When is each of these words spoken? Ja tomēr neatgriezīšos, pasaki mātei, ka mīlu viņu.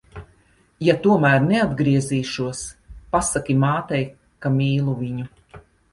Ja 0.85 0.93
tomēr 1.03 1.43
neatgriezīšos, 1.43 2.63
pasaki 3.17 3.57
mātei, 3.65 4.03
ka 4.47 4.53
mīlu 4.57 4.97
viņu. 5.03 5.29